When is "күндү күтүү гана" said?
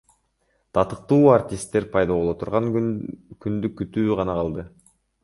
3.47-4.39